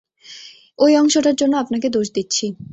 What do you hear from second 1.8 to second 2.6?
দোষ দিচ্ছি।